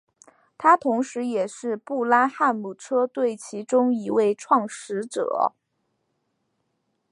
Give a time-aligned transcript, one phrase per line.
[0.57, 5.53] 他同时也是布拉汉姆车队其中一位创始者。